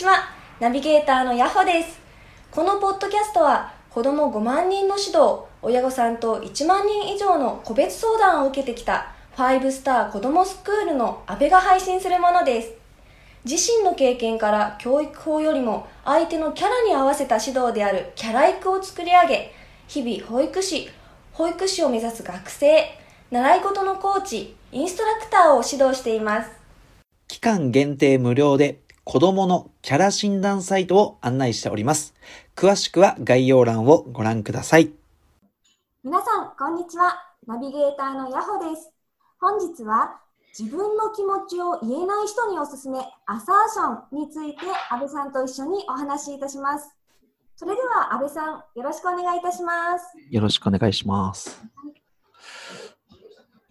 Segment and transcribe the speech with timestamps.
[0.00, 0.30] こんにちは。
[0.60, 2.00] ナビゲーターのヤホです。
[2.50, 12.72] このポッドキャストは、子供5万人の指導、親御さんと1万人以上の個別相談を受けてきた、5スター子供スクールの安倍が配信するものです。
[13.44, 19.52] 自身の経験から教育法よりも相手のキャラに合わせた指導であるキャラ育を作り上げ、
[19.86, 20.88] 日々保育士、
[21.34, 22.86] 保育士を目指す学生、
[23.30, 26.50] 習い事のコーチ、インストラクターを指導しています。
[27.28, 28.78] 期間限定無料で
[29.10, 32.14] 子供のキャラ診断サイトを案内しております。
[32.54, 34.92] 詳しくは概要欄をご覧ください。
[36.04, 37.16] 皆さん、こんにちは。
[37.44, 38.92] ナビゲーターのヤホです。
[39.40, 40.20] 本日は、
[40.56, 46.94] 自分の気持ちを言えない人におすすめ、アサーションについて、安倍さんと一緒にお話しいたします。
[47.56, 50.06] それでは、安倍さん、よろしくお願いいたします。
[50.30, 51.60] よろしくお願いします。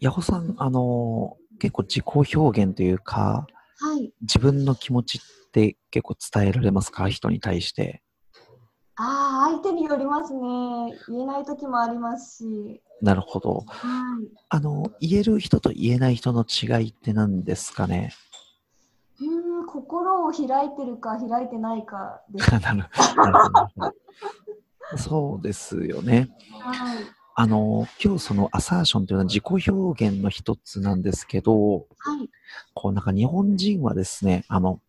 [0.01, 3.47] ヤホさん、あの、結構自己表現というか、
[3.81, 4.11] はい。
[4.21, 7.07] 自分の気持ちって結構伝えられますか？
[7.09, 8.03] 人に対して。
[8.95, 10.39] ああ、相手によりますね。
[11.07, 12.81] 言えない時もありますし。
[13.01, 13.63] なるほど。
[13.67, 14.27] はい。
[14.49, 18.13] あの、言える人と言えない人の違いって何ですかね？
[19.21, 22.51] うーん、心を開いてるか開いてないかです。
[22.59, 23.39] なる
[23.75, 23.93] ほど。
[24.97, 26.29] そうですよね。
[26.51, 26.97] はい。
[27.39, 32.29] あの、今日そのアサーションというのは自己表現の一つなんですけど、はい。
[32.73, 34.81] こうなんか日本人はですね、あの、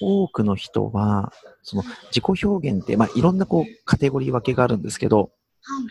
[0.00, 1.30] 多くの人は、
[1.62, 5.86] その自己表現って、まあいろんなこうカテゴリー分けがあるんですけど、はい。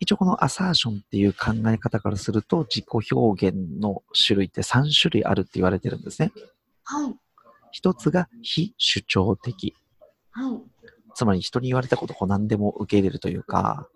[0.00, 6.32] 一応このアサーションっていう考え方からすると、自己表現の種類って3種類あるって言われてるんですね。
[6.84, 7.16] はい。
[7.72, 9.74] 一つが非主張的。
[10.32, 10.60] はい。
[11.16, 13.88] つまり人に言われたことを何でも受け入れるというか、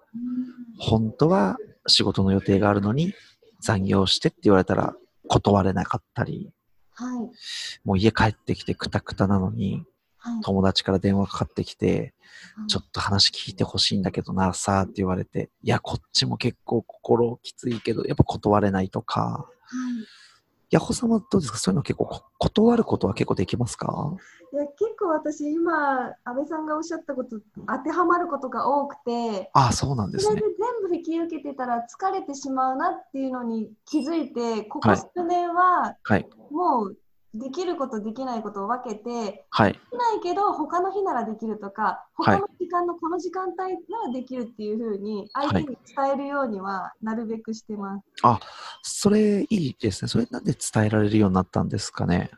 [0.78, 3.14] 本当は仕事の予定があるのに
[3.60, 4.94] 残業してって言われたら
[5.28, 6.50] 断れなかったり、
[6.94, 7.30] はい。
[7.84, 9.84] もう家帰ってきてクタクタなのに
[10.16, 10.40] はい。
[10.42, 12.12] 友達から電話かかってきて、はい
[12.68, 20.06] ちょっと話聞いてほしいんだけどな、さあって言われて、いや、こっちも結構心きついけど、やっぱ断れないとか、はい。
[20.70, 21.58] ヤホさんはどうですか？
[21.58, 24.14] そういうの結構こ断ることは結構できますか？
[24.52, 27.36] いや結構私今安倍さんがおっしゃったこと
[27.68, 30.56] 当てはまることが多くてああ、そうなんですねそれで。
[30.82, 36.28] 全部引き受けてたら疲れてしまうなっていうのに気づいてここはい数年ははい。
[36.50, 36.96] もう
[37.32, 39.72] できることできないことを分けてはい。
[39.72, 43.66] できないけど他の日ならできるとかはい他の時間のこの時間帯な
[44.06, 45.76] らできるっていうふうに相手に伝
[46.14, 48.04] えるようにはなるべくしてます。
[48.82, 50.08] それいいですね。
[50.08, 52.30] それなんで伝えられるようになったんですかね？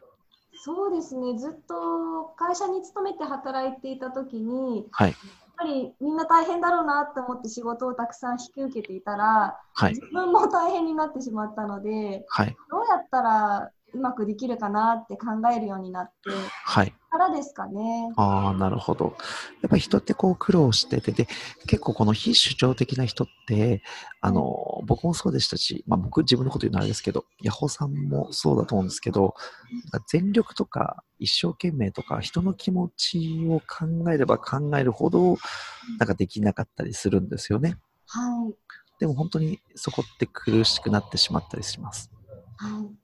[0.64, 5.10] そうですねずっと会社に勤めて働いていた時にはい。
[5.10, 5.18] やっ
[5.58, 10.06] ぱりみんな大変だろうなって思って仕事をたくさん引き受けていたらはい自。
[10.12, 12.56] 分も大変になってしまったのではい。
[12.70, 16.30] どうやったらうまくできるかなって考えるようになって
[16.64, 16.94] はい。
[17.12, 18.10] からですかね。
[18.16, 19.16] ああ、なるほど。
[19.60, 21.28] やっぱり人ってこう苦労してて、で、
[21.66, 23.82] 結構この非主張的な人って、
[24.22, 29.34] あの、僕もそうでしたし、まあ僕自分のこと言うのはあれですけど、ヤホさんもそうだと思うんですけど、
[30.08, 35.36] 全力とか一生懸命とか人の気持ちを考えれば考えるほど、
[35.98, 37.76] なんかできなかったりするんですよね。
[38.06, 38.54] はい、
[39.00, 42.10] でも本当にそこって苦しくなってしまったりします。
[42.56, 43.01] はい、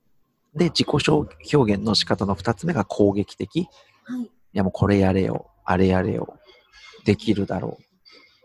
[0.55, 3.67] で、自己表現の仕方の二つ目が攻撃的。
[4.03, 6.39] はい、いやもうこれやれよ、あれやれよ、
[7.05, 7.77] できるだろ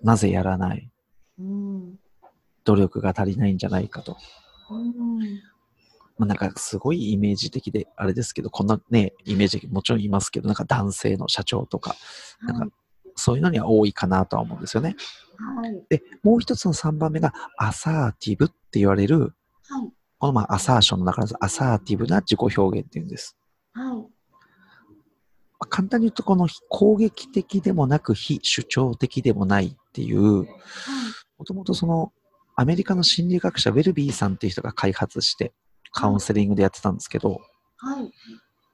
[0.02, 0.90] う、なぜやらない、
[1.38, 1.98] うん、
[2.64, 4.16] 努力が足りないんじゃないかと。
[4.70, 5.18] うん、
[6.18, 11.96] まあ、なんかすごいイメージ的で、あれですけど、こんなね、イメージ的もちろんいますけど、なんか男性の社長とか、
[12.42, 12.76] なんはいか、
[13.16, 14.96] そういうのには多いかなとは思うんですよね。
[15.36, 19.34] はい、で、もう一つの3番目がアサーティブって言われる、
[19.68, 19.92] はい、
[20.24, 23.36] このまあアサーションの中でアサーティブな自己表現っていうんです。
[23.74, 24.04] はい、ま
[25.60, 30.46] あ簡単に言うと、この攻撃的でもなく非主張的でもないっていう、
[31.36, 32.10] もともとその
[32.56, 35.52] アメリカの心理学者ウェルビーさんっていう人が開発して
[35.92, 37.42] カウンセリングでやってたんですけど、
[37.76, 38.04] はい、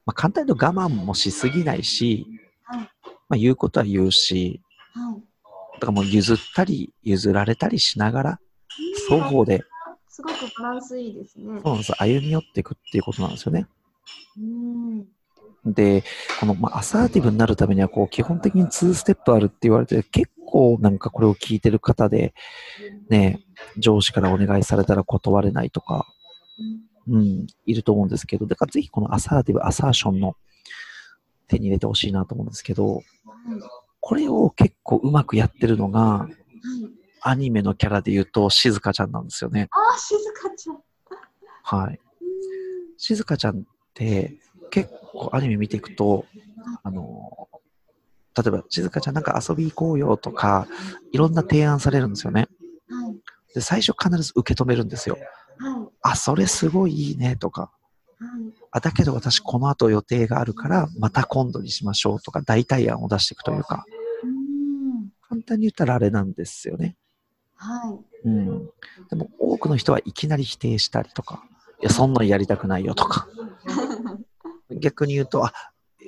[0.06, 2.28] まあ、簡単に言うと我慢もしすぎないし、
[2.62, 2.80] はい、
[3.28, 4.62] まあ、言うことは言うし、
[4.94, 5.20] はい。
[5.74, 8.38] だからもう譲ったり譲られたりしながら、
[9.08, 9.64] 双方で、
[10.10, 11.60] すごくバランスいいですね。
[11.62, 13.68] そうなんです歩み寄っていくっていうことなんですよね。
[14.36, 15.06] うん、
[15.72, 16.02] で、
[16.40, 22.34] この、まあ、アサーティブになるためには、こう、基本的に2ステップあるって言われて、結構なんかこれを聞いてる方で、
[23.08, 23.40] ね、
[23.78, 26.06] 上司からお願いされたら断れないとか、
[27.08, 30.34] うん、いると思うんですけど、だからぜひこのアサーティブ、アサーションの
[31.46, 33.02] 手に入れてほしいなと思うんですけど、はい、
[34.00, 36.99] これを結構うまくやってるのが、はい。
[37.22, 39.68] アニメのキャラで言うと、静香ちゃんなんですよね。
[39.70, 40.82] ああ、静香ちゃん。
[41.62, 42.00] はい。
[42.96, 43.62] 静香ちゃんっ
[43.94, 44.38] て、
[44.70, 46.26] 結構アニメ見ていくと、
[46.82, 47.48] あの、
[48.36, 50.66] 例えば、静香ちゃんなんか遊び行こうよとか、
[51.12, 52.48] いろんな提案されるんですよね。
[52.88, 53.54] はい。
[53.54, 55.16] で、最初必ず受け止めるんですよ。
[55.58, 55.88] はい。
[56.02, 57.70] あ、それすごいいいねとか、はい。
[58.70, 63.84] あ、だけど私この後予定があるから、また今度にしましょうとか、代替案を出していくというか、
[64.22, 65.10] うーん。
[65.28, 66.96] 簡単に言ったらあれなんですよね。
[67.60, 68.28] はい。
[68.28, 68.70] うん。
[69.10, 71.44] でも多くの人はいきなり否定したりとか、
[71.82, 73.28] いや、そんなんやりたくないよとか、
[74.80, 75.52] 逆に言うと、あ、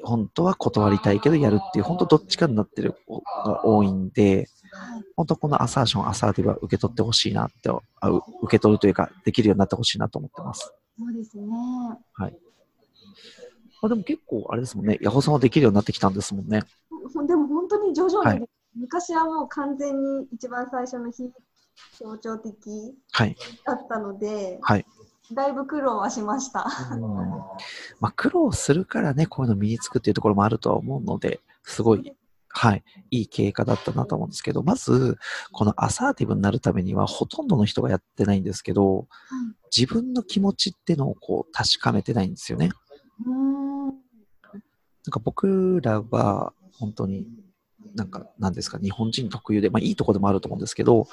[0.02, 5.04] 本当は断りたいけどやるっていう、本当どっちかになってる子が多いんで、はい。
[5.14, 7.68] 本当このアサーション、アサーティブは受け取ってほしいなって、
[8.00, 10.72] あう受け取るというか、できるようになってほしいなと思ってます。
[10.98, 11.46] そうですね。
[12.14, 12.38] はい。
[13.82, 16.62] あでも結構、あれですもんね、ヤホさんはできるようになってきたんですもんね。
[17.12, 21.30] ほでも本当に徐々に、はい昔はもう完全に一番最初の非
[21.98, 22.54] 象徴的
[23.12, 23.36] はい。
[23.64, 24.86] だったので、はい。
[25.32, 26.66] だいぶ苦労はしました。
[26.92, 27.00] うん
[28.00, 32.12] まあ、苦労するからね、こういうの身につくっていうところもあるとは思うので、すごい、
[32.48, 35.16] はい、いい経過だったなと思うんですけど、まず、
[35.52, 39.06] このアサーティブになるためには、ほとんどの人がやってないんですけど、
[39.74, 42.70] 自分の気持ちっていうのをこう確かめてないんですよね。
[43.24, 43.86] うーん。
[43.86, 43.94] なん
[45.10, 47.26] か僕らは、本当に、
[47.94, 51.06] なんか、なんですか、日本人特有で、まあいいところでもあると思うんですけど、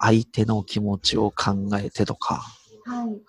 [0.00, 2.42] 相手の気持ちを考えてとか、
[2.84, 3.20] はい。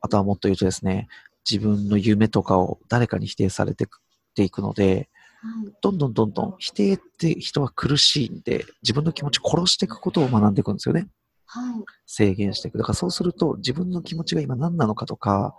[0.00, 1.08] あとはもっと言うとですね、
[1.48, 3.88] 自分の夢とかを誰かに否定されて
[4.36, 5.08] いくので、
[5.40, 5.72] はい。
[5.80, 11.08] どんどんどんどん否定って人は苦しいんで、自分の気持ち殺していくことを学んでいくんですよね。
[11.46, 11.84] はい。
[12.06, 12.78] 制限していく。
[12.78, 15.54] だからそうすると自分の気持ちが今何なのかとか、は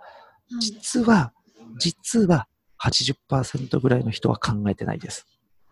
[0.50, 0.60] い。
[0.60, 1.32] 実は、
[1.78, 2.46] 実は
[2.78, 5.26] 80%ぐらいの人は考えてないです。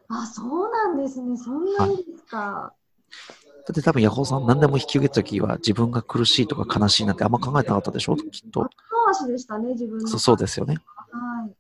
[0.08, 1.36] あ、そうなんですね。
[1.36, 2.72] そんなにですか？
[3.66, 8.16] だって多分ヤホーさん何でも引き受けた時は自分が苦しいとか悲しいなんてあんま考えてなかったでしょ？
[8.16, 8.62] きっと。
[8.62, 8.70] 後
[9.06, 10.08] 回しでしたね、自分の。
[10.08, 10.78] そうそうですよね。
[11.10, 11.52] はい。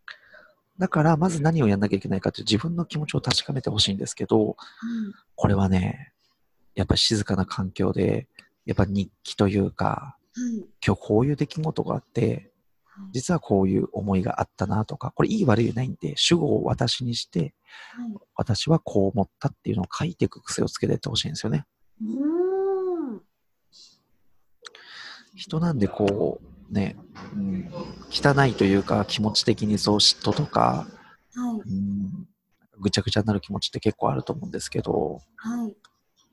[0.78, 4.56] だからまず何をやんなきゃいけないかっていう自分の気持ちを確かめてほしいんですけど、はい。
[5.34, 6.12] これはね、
[6.74, 8.28] やっぱり静かな環境で、
[8.64, 10.64] やっぱ日記というか、はい。
[10.86, 12.47] 今日こういう出来事があって、はい。
[13.12, 17.54] 実はこういう思いがあったなとか、これいい悪いないんで、主語を私にして、
[17.94, 18.16] はい。
[18.34, 21.66] 私はこう思ったっていうのを書いていく癖をつけていってほしいんですよね。
[22.00, 23.22] うーん。
[25.34, 26.40] 人なんでこ
[26.70, 26.96] う、ね、
[27.34, 27.70] うん、
[28.10, 30.86] 汚いというか気持ち的にそう嫉妬とか、
[31.34, 31.70] はい。
[31.70, 32.28] うん、
[32.80, 35.74] ぐちゃぐちゃになる気持ちって結構あると思うんですけど、はい。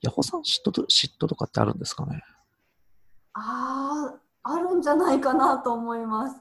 [0.02, 2.24] ヤホさん嫉妬と嫉妬とかってあるんですかね？
[3.34, 3.85] ああ、
[4.48, 6.36] あるんじゃないかなと思います。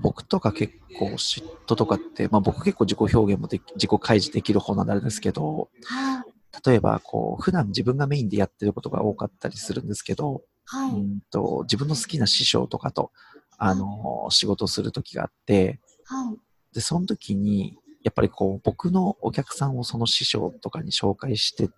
[0.00, 6.24] 僕とか結構嫉妬とかって、まあ僕結構自己表現もでき自己開示できる方なんですけど、はい。
[6.64, 10.90] 例えばこう、普段自分がメインでやってることが多かったりするんですけど、はい。
[10.90, 13.10] うんと自分の好きな師匠とかと、
[13.58, 16.36] あの仕事をする時があって、はい。
[16.72, 21.68] で、その時に、やっぱりこう、僕のお客さんをその師匠とかに紹介して、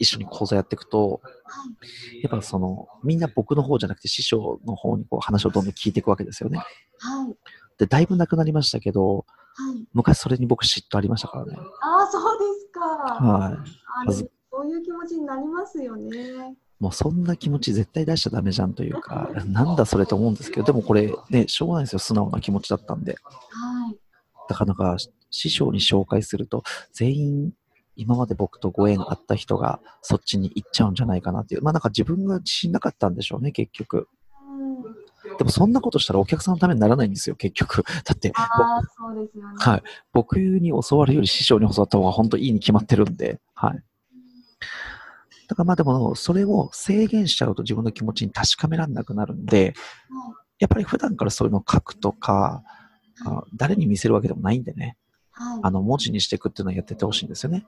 [0.00, 1.64] 一緒に講座やっていくと、は
[2.14, 2.22] い。
[2.22, 6.58] やっぱその、みんな僕の方じゃなくて師匠の方にこう話をどんどん聞いていくわけですよね。
[6.98, 7.36] はい。
[7.78, 9.22] で、だいぶなくなりましたけど、は
[9.74, 9.86] い。
[9.92, 11.52] 昔それに僕嫉妬ありましたからね。
[11.82, 12.80] ああ、そうですか。
[12.80, 13.64] は
[14.08, 14.12] い。
[14.12, 16.56] そういう気持ちになりますよね。
[16.78, 21.98] もうそんな気持ち絶対出しちゃダメじゃんというか、なんだそれと思うんですけど、でもこれね、しょうがないですよ。
[21.98, 23.16] 素直な気持ちだったんで。
[23.22, 23.98] はい。
[24.48, 24.96] なかなか
[25.30, 27.52] 師匠に紹介すると、全員
[28.00, 31.62] 今まで僕とご縁あった人がそっちに行っちゃうんじゃないかなっていう。
[31.62, 34.08] まあなんか自分が自信なかったんでしょうね、結局。
[35.26, 35.36] うん。
[35.36, 37.84] でもそんなことしたらお客さんのためにならないんですよ、結局。
[38.04, 39.54] だって、ああ、そうですよね。
[39.58, 39.82] はい。
[40.14, 43.84] 僕に教わるより師匠に教わった方が本当いいに決まってるんで、はい。
[45.48, 49.74] だからまあでも、それを制限しちゃうと自分の気持ちに確かめられなくなるんで、
[50.58, 52.62] やっぱり普段からそういうのを書くとか、
[53.26, 54.96] あ誰に見せるわけでもないんでね。
[55.62, 57.66] あの、文字にしていくっていうのをやってってほしいんですよね。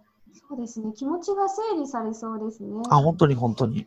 [0.53, 0.93] そうですね。
[0.95, 2.83] 気持ちが整理されそうですね。
[2.91, 3.87] あ、本当に本当に。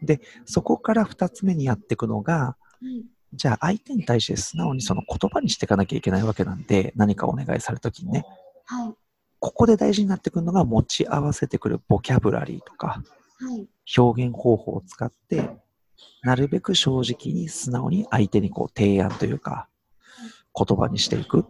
[0.00, 3.04] で、そこから二つ目にやっていくのが、はい。
[3.34, 8.24] じゃあ相手に対して素直にその言葉にしていかなきゃいけないわけなんで、何かお願いされた時にね、
[8.64, 8.94] はい。
[9.40, 13.02] ここで大事になってくるのが持ち合わせてくるボキャブラリーとか、
[13.40, 13.66] はい。
[13.98, 15.50] 表現方法を使って、
[16.22, 19.68] なるべく正直に素直に相手にこう提案というか、
[20.54, 21.44] 言葉にしていく。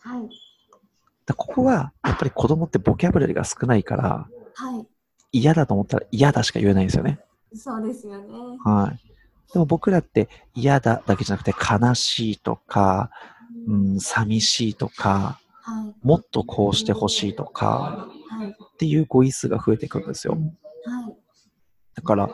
[0.00, 0.43] はい。
[1.26, 4.86] だここは、やっぱり子供ってボキャブラリーが少ないから、はい。
[5.32, 7.18] 嫌だと思ったら嫌だしか言えないんですよね。
[7.54, 8.58] そうですよね。
[8.64, 9.00] はい。
[9.52, 13.10] でも僕らって嫌だだけじゃなくて悲しいとか、
[13.66, 16.06] うん、寂しいとか、はい。
[16.06, 18.48] もっとこうしてほしいとかはい。
[18.50, 20.34] っていう語彙数が増えていくんですよ。
[20.34, 21.16] はい。
[21.94, 22.24] だから、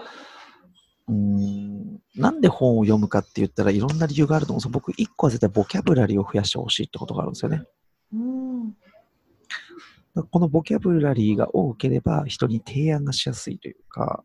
[1.08, 4.70] うーん、なんで本を読むかって言ったらいろんな理由があると思うんですよ。
[4.72, 7.64] 僕、一個は絶対ボキャブラリーを増やしてほしいってことがあるんですよね。
[10.14, 10.26] うん。
[10.26, 14.24] このボキャブラリーが多ければ人に提案がしやすいというか、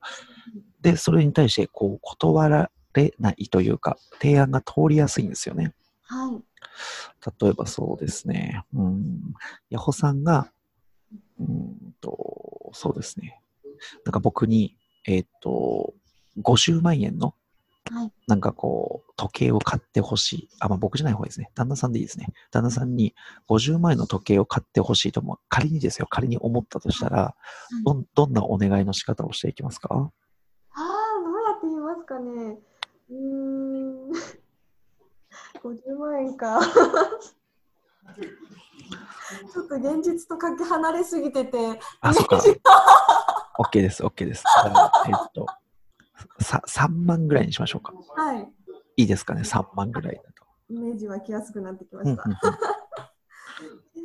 [0.81, 5.73] で、それに対してこう断られないというか、提案が通りやすいんですよね。
[6.03, 6.43] はい。
[7.41, 8.63] 例えばそうですね。
[8.73, 9.21] うん。
[9.69, 10.51] ヤホさんが、
[11.39, 13.41] うんと、そうですね。
[14.05, 15.93] なんか僕に、えっ、と、
[16.41, 17.33] 50万円の、
[17.91, 18.11] はい。
[18.27, 20.49] なんかこう、時計を買ってほしい。
[20.59, 21.51] あ、まあ僕じゃない方ですね。
[21.53, 22.27] 旦那さんでいいですね。
[22.51, 23.13] 旦那さんに
[23.47, 27.35] 50万円の時計を買ってほしいとも、仮にですよ、仮に思ったとしたら、
[27.85, 29.87] どん、どんなお願いの仕方をしていきますか？
[29.91, 30.81] ああ、
[31.23, 32.57] どうやって言いますかね。
[33.11, 34.11] うーん。
[35.63, 36.59] 50万円か。
[39.51, 42.41] ちょっと現実とかけ離れすぎてて、あ、そっか。
[43.59, 44.43] OK です、OK です。
[45.07, 45.45] えっと、
[46.39, 47.93] さ、3万ぐらいにしましょうか。
[48.15, 48.47] はい。
[48.97, 50.29] いいですかね、3万ぐらいだと。
[50.69, 52.49] イメージ湧きやすくなってきまうんうんうんした。
[53.95, 53.99] え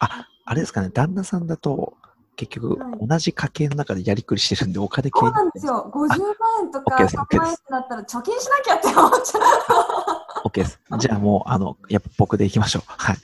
[0.00, 1.94] あ、あれですかね、旦那さんだと、
[2.36, 5.90] 結局はい、同じ家計の中でやりくりしてるんで、お金ーそう系なんですよ。
[5.94, 6.18] 50万
[6.62, 9.38] 円とか OK です3 OK です万円ってなったら貯金しなきゃって思っちゃ
[10.44, 10.48] う。
[10.48, 10.80] OK です。
[10.98, 12.82] じゃあもう、あの、やっぱ僕で行きましょう。
[12.86, 13.16] はい。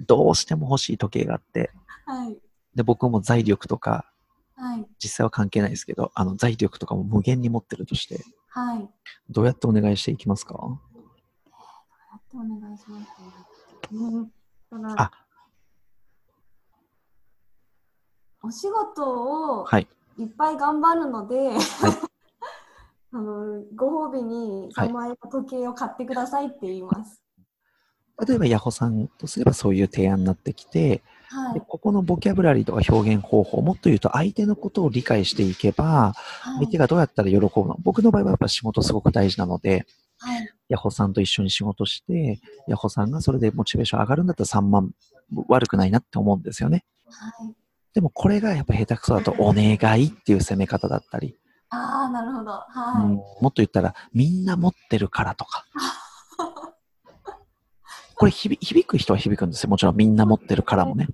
[0.00, 1.70] どうしても欲しい時計があって、
[2.04, 2.36] はい。
[2.74, 4.04] で、僕も財力とか、
[4.58, 4.86] はい。
[5.02, 8.80] 実際は関係ないですけど、あの、財力とかも無限に持ってるとして、はい。
[8.80, 8.90] やっ
[9.30, 10.80] どうやってお願いしていきますか？
[12.30, 13.08] てお願いします。
[13.92, 14.30] うん。
[14.98, 15.10] あ
[18.42, 19.88] お仕事をはい。
[20.18, 21.52] いっぱい頑張るので、
[23.12, 27.22] あのご褒美にはい3万円の時計を買ってくださいって言います。
[28.26, 31.54] 例えば、ヤホさんとすればそういう提案になってきて、はい。
[31.54, 36.14] でここのボキャブラリーとか表現方法、もっと言うと相手のことを理解していけば、は
[36.56, 36.64] い。
[36.64, 37.76] 相手がどうやったら喜ぶの？
[37.82, 39.86] 僕の場合はやっぱ仕事すごく大事なので、
[40.18, 40.54] はい。
[40.68, 44.90] ヤホさんと一緒に仕事して、ヤホさんがそれでモチベーション上がるんだったら3万
[45.48, 46.84] 悪くないなって思うんですよね。
[47.06, 47.54] はい。
[47.94, 51.36] でもこれがやっぱ下手くそだとお願いっていう攻め方だったり、
[51.70, 52.42] ああ、なるほど。
[52.42, 52.62] うんは
[53.04, 53.42] い。
[53.42, 55.64] もっと言ったらみんな持ってるからとか。
[58.14, 59.70] これ響響く人は響くんですよ。
[59.70, 61.08] もちろんみんな持ってるからもね。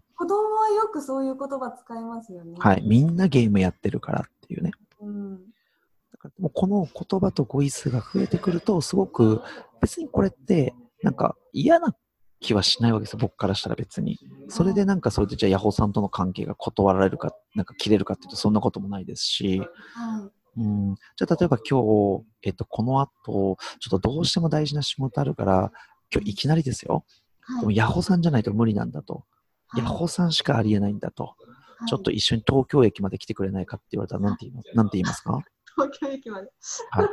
[0.95, 2.55] くそういう言葉使いますよね。
[2.59, 2.83] はい。
[2.87, 4.71] みんなゲームやってるからっていうね。
[5.01, 5.37] うん。
[5.39, 9.43] だからもうこの言葉と語彙数が増えてくると、すごく
[9.81, 10.73] 別にこれって
[11.03, 11.95] なんか嫌な
[12.39, 13.19] 気はしないわけですよ。
[13.21, 14.19] 僕からしたら別に。
[14.49, 19.71] それでなんかそれでじゃあヤホーさんとの関係が断られるか、なんか切れるかっていうとそんなこともないですし、はい。
[20.57, 25.73] うん、じゃあ例えば今日、えっと、この後、ちょっとどうしても大事な仕事あるから、
[26.15, 27.05] 今日いきなりですよ。
[27.49, 27.77] でもはい。
[27.77, 29.25] ヤホーさんじゃないと無理なんだと。
[29.77, 31.25] ヤホーさんしかありえないんだと。
[31.25, 31.35] はい
[31.87, 35.41] ちょっと一緒に東京駅まで来てくれないかって言われたらなんて言いますなんて言いますか？
[35.75, 36.51] 東京駅まで。
[36.93, 37.09] はい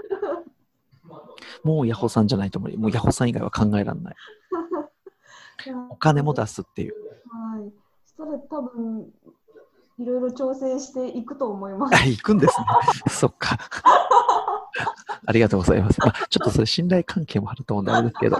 [1.63, 2.77] もうヤホーさんじゃないと無理。
[2.77, 4.15] もうヤホーさん以外は考えられない。
[5.89, 6.93] お金も出すっていう。
[7.29, 7.73] はい。
[8.05, 9.11] そしたら多分、
[9.99, 11.95] いろいろ調整していくと思います。
[11.95, 12.65] あ、行くんですね。
[13.09, 13.57] そっか。
[15.25, 15.99] ありがとうございます。
[15.99, 18.37] まあ、ちょっとそれ信頼関係もあると思うんであれですけど。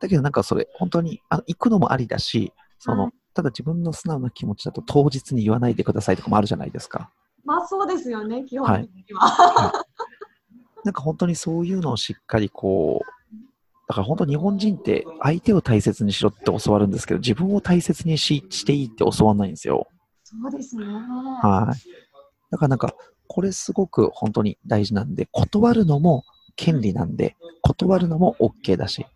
[0.00, 7.10] だけどなんかそれ、本当にあの行くのもありだし、その、はいただ自分の素直な気持ちだと当日に言わないでくださいとかもあるじゃないですか。
[7.44, 9.84] まあそうですよね、基本的には。
[10.84, 13.36] なんか本当にそういうのをしっかりこう、
[13.88, 19.86] だから本当日本人って相手を大切にしろって教わるんですけど、自分を大切にししていいって教わんないんですよ。
[20.24, 20.84] そうですね。
[20.84, 21.90] はい。
[22.50, 22.94] だからなんか、
[23.26, 26.24] これすごく本当に大事なんで、断るのも
[26.56, 29.06] 権利なんで、断るのも OK だし、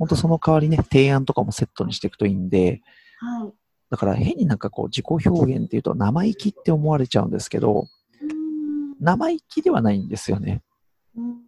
[0.00, 2.80] 本当その代わりね、提案とかもセットにしていくといいんで、
[3.18, 3.52] はい。
[3.90, 7.80] だから変になんかこう自己表現っていうと生意気って思われちゃうんですけど、
[8.22, 10.62] うーん生意気ではないんですよね。
[11.14, 11.42] うん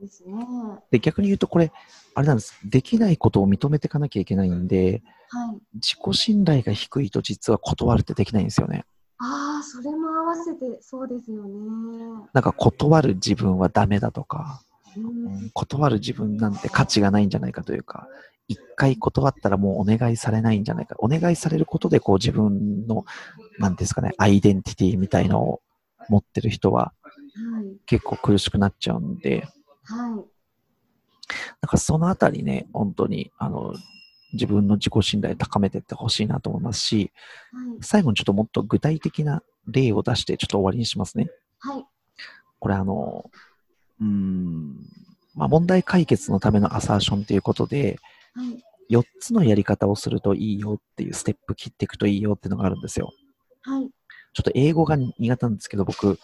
[0.00, 0.46] ですね。
[0.92, 1.72] で、逆に言うとこれ、
[2.14, 2.56] あれなんです。
[2.64, 5.58] できないことを認めていかなきゃいけないんで、はい。
[5.74, 8.84] 自己信頼が低いと実は断るってできないんですよね。
[9.18, 12.28] ああ、それも合わせてそうですよね。
[12.32, 14.62] なんか断る自分はダメだとか、
[15.54, 18.08] 断る自分なんて価値がないんじゃないかというか、
[18.48, 20.96] 一回断ったらもうお願いされないんじゃないか。
[20.98, 23.04] お願いされることでこう自分の、
[23.58, 25.60] なんですかね、アイデンティティみたいのを
[26.08, 26.92] 持ってる人は
[27.52, 27.76] はい。
[27.86, 29.46] 結構苦しくなっちゃうんで、
[29.84, 30.10] はい。
[31.60, 33.74] なんかそのあたりね、本当に、あの、
[34.32, 37.12] 自分の自己信頼高めていってほしいなと思いますし、
[37.52, 37.78] はい。
[37.80, 41.30] 最後にちょっともっと具体的な例を出してちょっと終わりにしますね。
[41.60, 41.84] はい。
[42.58, 43.30] これあの、
[44.00, 44.74] うーん、
[45.34, 47.98] まあ問題解決のためのアサーションということで、
[48.34, 48.64] はい。
[48.90, 53.12] 4つのやり方をするといいよっていうステップ切っていくといいよっていうのがあるんですよ。
[53.62, 53.90] はい。
[54.32, 56.18] ちょっと英語が苦手なんですけど、僕、はい。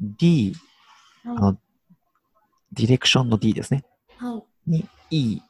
[0.00, 0.54] D、
[1.26, 1.58] あはの、
[2.72, 3.84] ディレクションの D ですね。
[4.20, 4.24] い。
[4.24, 4.70] はい。
[4.70, 5.40] に E、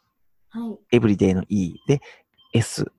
[0.49, 0.97] はい。
[0.97, 2.01] everyday の E で
[2.55, 2.91] S、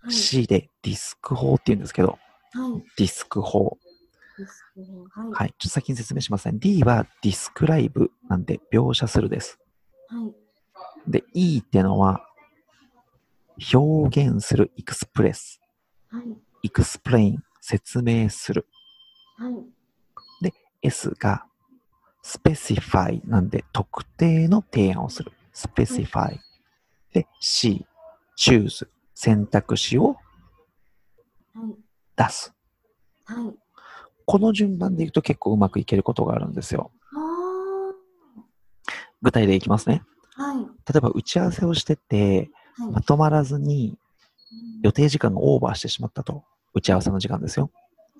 [0.00, 0.12] はい。
[0.12, 2.18] C で DESC 法っていうんですけど、
[2.52, 2.82] はい。
[2.96, 3.76] DESC 法。
[4.44, 5.32] はい。
[5.32, 5.54] はい。
[5.58, 6.58] ちょっと先に説明しますね。
[6.58, 9.58] D は describe なんで描写するです。
[10.08, 11.10] はい。
[11.10, 12.20] で、E ってのは
[13.72, 15.60] 表現する、 express、
[16.10, 16.24] はい。
[16.64, 18.66] explain、説明する。
[19.38, 19.76] はい。
[20.82, 21.44] S が
[22.22, 25.32] specify なんで特定の提案をする。
[25.52, 26.40] specify。
[27.12, 27.86] で、C、
[28.38, 30.16] choose、選択肢を
[31.54, 31.74] はい。
[32.16, 32.54] 出す。
[33.24, 33.54] はい。
[34.26, 36.90] この順番でいくと結構うまくいけることがあるんですよ。
[37.14, 37.94] あ
[39.22, 40.02] 具体例いきますね。
[40.36, 40.42] あ。
[40.42, 40.58] はい。
[40.58, 40.66] 例
[40.96, 42.90] えば打ち合わせをしてて、はい。
[42.90, 43.96] まとまらずに
[44.82, 46.44] 予定時間がオーバーしてしまったと。
[46.74, 47.70] 打ち合わせの時間ですよ。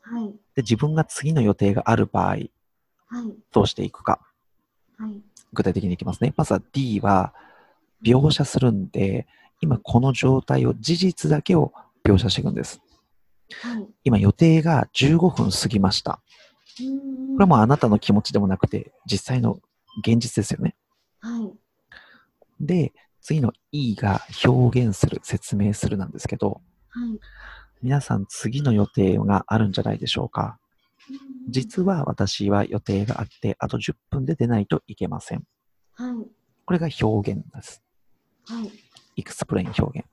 [0.02, 0.30] はい。
[0.54, 2.48] で、自分が次の予定がある場合、はい。
[3.52, 4.20] どうしていくか。
[4.98, 5.20] はい。
[5.52, 6.32] 具体的にいきますね。
[6.36, 7.34] まずは D は
[8.02, 9.26] 描写するんで、
[9.60, 11.72] 今この状態を事実だけを
[12.04, 12.80] 描写していくんです。
[13.62, 13.86] はい。
[14.04, 16.20] 今予定が15分過ぎました。
[16.78, 19.60] ここれはもうあなたの気持ちでもなくて、実際の
[20.02, 20.74] 現実ですよね。
[21.20, 21.52] はい。
[22.60, 27.18] で、次の E が表現する、説明するなんですけど、はい。
[27.82, 30.58] 皆さん次の予定があるんじゃないでしょうか。
[31.48, 35.44] 実は私は予定があって、あと10分で出ないといけません。
[35.94, 36.14] はい。
[36.64, 37.82] これが表現です。
[38.46, 38.70] はい。
[39.18, 40.08] explain 表現。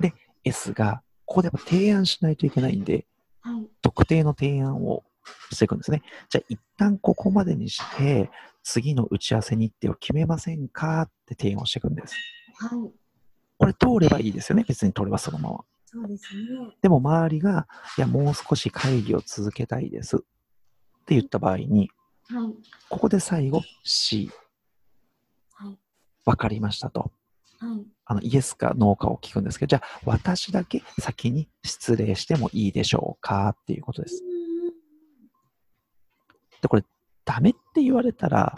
[0.00, 1.02] で、S が、
[1.36, 3.04] ここでやっぱ提案しないといけないんで、
[3.42, 3.66] はい。
[3.82, 5.04] 特定の提案を
[5.52, 6.02] していくんですね。
[6.30, 8.30] じゃあ一旦ここまでにして、
[8.62, 11.02] 次の打ち合わせ日程を決めませんか？
[11.02, 12.14] って提案をしていくんです。
[12.58, 12.90] はい。
[13.58, 14.64] これ通ればいいですよね？
[14.66, 15.64] 別に通ればそのまま。
[15.84, 16.74] そうですね。
[16.80, 17.68] でも周りが、
[17.98, 20.18] いや、もう少し会議を続けたいですっ
[21.04, 21.90] て言った場合に、
[22.30, 22.54] はい。
[22.88, 24.30] ここで最後 C、
[25.52, 25.78] はい。
[26.24, 27.12] わかりましたと。
[27.58, 27.86] はい。
[28.06, 34.22] あの、イエスかノーかを聞くんですけど、じゃあ私だけ先に失礼してもいいでしょうかっていうことです。
[36.62, 36.84] で、これ、
[37.24, 38.56] ダメって言われたら、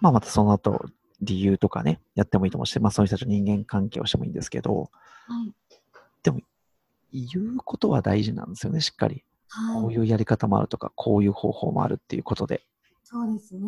[0.00, 0.86] まあまたその後、
[1.20, 4.90] 理由とかね、やってもいいと思うし、まあそういう人たちの人間関係をしてもいいんですけど、
[5.26, 5.54] はい。
[7.12, 9.24] 言うことは大事なんですよね、しっかり。
[9.74, 9.94] こうはい。
[9.96, 12.62] いうやり方もあるとか、こういう方法もあるっていうことで。
[13.02, 13.60] そうですね。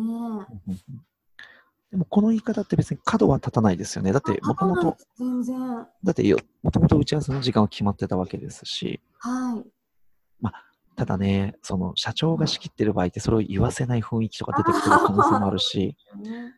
[1.93, 4.11] でもこの言い方って別に角は立たないですよね。
[4.11, 5.85] だってもともと、全然。
[6.03, 9.69] だってよ、もともと打ち合わせの時間は決まってたわけですし、はい。
[10.95, 16.55] ただね、その社長が仕切ってる場合ってそれを言わせない雰囲気とか出てくる可能性もあるし、 ね。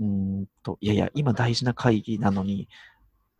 [0.00, 2.70] うーんと、いやいや、今大事な会議なのに、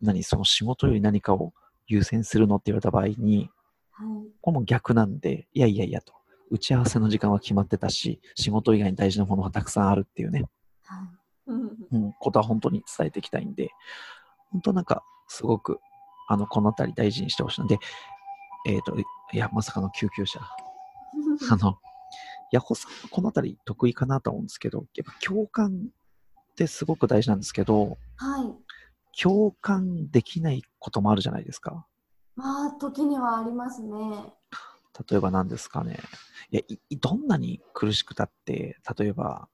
[0.02, 1.54] 何、その仕事より何かを
[1.86, 3.50] 優先するのって言われた場合に、
[3.92, 4.30] はい。
[4.42, 6.12] これも逆なんで、いやいやいやと。
[6.50, 10.50] 打ち合わせの時間は決まってたし、仕事以外に大事なものがたくさんあるっていうね、はい。
[11.46, 11.76] うん。
[11.90, 13.70] うん、ことは本当に伝えていきたいんで、
[14.50, 15.78] 本当なんか、すごく、
[16.28, 17.78] あの、このあたり大事にしてほしいので、
[18.66, 20.40] えっ、と、いや、まさかの救急車。
[21.50, 21.78] あの、
[22.52, 25.88] ヤホさん、このあたり得意かなと思うんですけど、やっぱ共感
[26.52, 29.20] ってすごく大事なんですけど、はい。
[29.20, 31.86] 共感できないこともあるじゃないですか。
[32.36, 34.34] まあ、時にはありますね。
[35.10, 35.98] 例えば何ですかね。
[36.50, 36.62] いや、
[37.00, 39.48] どんなに苦しくたって、例えば、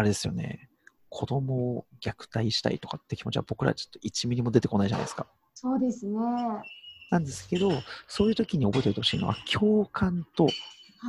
[0.00, 0.70] あれですよね、
[1.10, 5.26] 子供を虐待したいとかって気持ちは僕らちょっと1ミリも出てこないじゃないですか。
[5.54, 6.16] そうですね。
[6.16, 6.62] は
[7.10, 7.70] なんですけど、
[8.08, 10.52] そういう時に覚えておいてほしいのは、共感とい。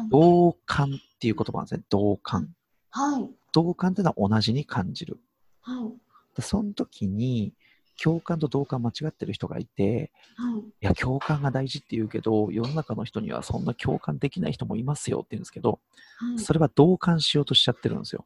[0.10, 1.84] 同感っていう言葉なんですね。
[1.90, 2.54] 同感。
[2.90, 3.30] はい。
[3.54, 5.22] 同感っていうのは同じに感じる。
[5.62, 6.36] はい。
[6.36, 7.54] でその時に、
[8.02, 10.60] 共感と同感間違ってる人がいて、はい。
[10.60, 15.80] いや、共感が大事って言うけど、世の中の人にはそんな共感できない人もいますよって言うんですけど、
[16.18, 16.40] はい。
[16.40, 18.26] それは同感しようとしちゃってるんですよ。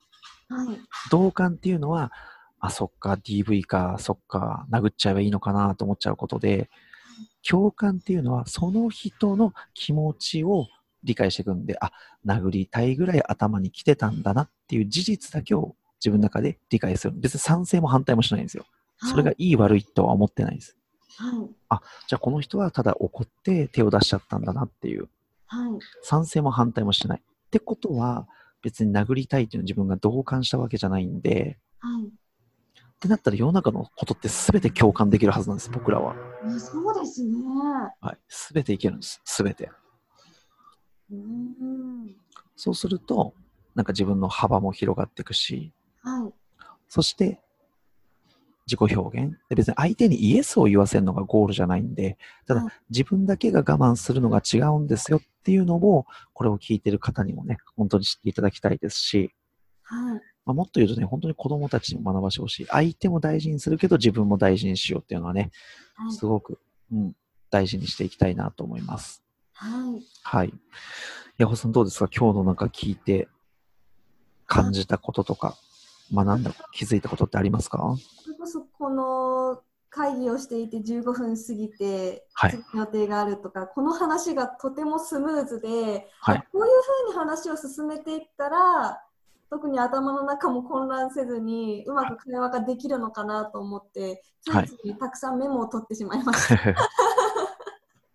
[0.50, 0.80] はい。
[1.12, 2.12] 同感っていうのは、
[2.60, 6.70] あ、そっか、DV か、そっか、殴っちゃえばいいのかなと思っちゃうことで、
[7.48, 10.68] 共感っていうのは、その人の気持ちを
[11.04, 11.92] 理解していくんで、あ、
[12.26, 17.14] 殴りたいぐらい頭に来てたんだなっていう事実だけを自分の中で理解する。
[17.16, 18.66] 別に賛成も反対もしないんですよ。
[18.98, 20.76] それがいい悪いとは思ってないです。
[21.18, 21.80] はい。
[22.08, 25.10] じゃあこの人はただ怒って手を出しちゃったんだなっていう。
[25.48, 25.72] はい。
[26.02, 27.20] 賛成も反対もしてない。
[27.20, 28.28] ってことは、
[28.66, 32.08] 別に殴りたいっていうのを自分が同感したわけじゃないんで、はい。
[32.08, 32.10] っ
[33.00, 36.16] てなったら世の中のことって全て共感できるはずなんです、僕らは。
[36.16, 37.36] あそうですね。
[38.02, 38.18] はい。
[38.52, 39.70] 全ていけるんです、全て。
[41.12, 42.16] うーん。
[42.56, 43.36] そうすると、
[43.76, 46.34] なんか自分の幅も広がっていくし、はい。
[46.90, 47.44] そして、
[48.68, 49.38] 自己表現。
[49.50, 59.34] で別に相手にイエスを言わせるのがゴールじゃないんで、ただはい自分だけが我慢するのが違うんですよっていうのを、これを聞いてる方にもね、本当に知っていただきたいですし、
[59.84, 60.22] はい。
[60.46, 62.66] まあ、もっと言うとね、本当に子供たちにも学ばしてほしい。
[62.68, 65.52] 相手も大事にするけど自分も大事にしようっていうのはね、
[65.96, 66.14] はい。
[66.14, 66.60] すごく、
[66.92, 67.16] うん、
[67.50, 69.24] 大事にしていきたいなと思います。
[69.54, 70.04] はい。
[70.24, 70.54] はい。
[71.38, 72.08] ヤホさんどうですか？
[72.16, 73.28] 今日のなんか聞いて
[74.46, 75.56] 感じたこととか、
[76.14, 77.96] 学んだ、気づいたことってありますか？
[78.78, 86.72] この会議をしていて15分過ぎて、はい予定があるとか、この話がとてもスムーズで、はいあこういう
[87.08, 89.02] ふうに話を進めていったら、
[89.50, 96.76] 特に頭の中も混乱せずにうまく会話ができるのかなと思って、ついついたくさんメモを取ってしまいました。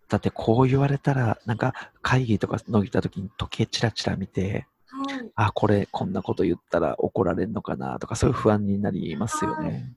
[0.09, 9.95] だってこう言われたら、なんか会議とか伸びた時に時計チラチラ見て、はい、あ、これこんなこと言ったら怒られるのかなとか、そういう不安になりますよね。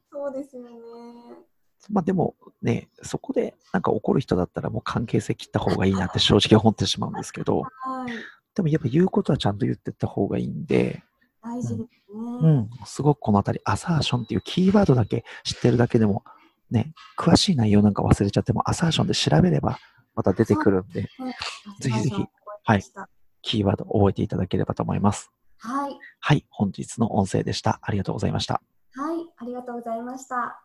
[1.91, 8.13] まあでもね、そこでなんか怒る人だったらもう関係性切った方がいいなって正直思ってしまうんですけど、はい、
[8.55, 11.03] でもやっぱ言うことはちゃんと言ってった方がいいんで、
[11.43, 11.89] 大事ですね。
[12.41, 16.25] うん、すごくこのあたり、アサーションっていうキーワードだけ知ってるだけでも、
[16.71, 19.79] ね、詳しい内容なんか忘れちゃっても、アサーションで調べれば
[20.15, 21.09] また出てくるんで、
[21.81, 22.25] ぜひぜひ
[22.65, 22.83] はい
[23.43, 25.31] キーワード覚えていただければと思います。
[25.59, 27.79] はい、はい、本日の音声でした。
[27.83, 28.63] ありがとうございました。
[28.95, 30.65] はい、ありがとうございました。